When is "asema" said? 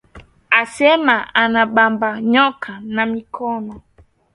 0.59-1.17